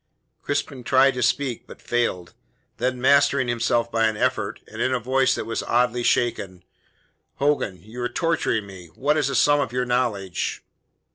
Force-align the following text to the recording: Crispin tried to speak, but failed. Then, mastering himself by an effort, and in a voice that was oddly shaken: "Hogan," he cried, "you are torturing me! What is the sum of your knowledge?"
Crispin 0.41 0.83
tried 0.83 1.13
to 1.13 1.21
speak, 1.21 1.67
but 1.67 1.79
failed. 1.79 2.33
Then, 2.77 2.99
mastering 2.99 3.47
himself 3.47 3.91
by 3.91 4.07
an 4.07 4.17
effort, 4.17 4.59
and 4.65 4.81
in 4.81 4.91
a 4.95 4.99
voice 4.99 5.35
that 5.35 5.45
was 5.45 5.61
oddly 5.61 6.01
shaken: 6.01 6.63
"Hogan," 7.35 7.75
he 7.75 7.81
cried, 7.81 7.91
"you 7.91 8.01
are 8.01 8.09
torturing 8.09 8.65
me! 8.65 8.87
What 8.95 9.15
is 9.15 9.27
the 9.27 9.35
sum 9.35 9.59
of 9.59 9.71
your 9.71 9.85
knowledge?" 9.85 10.63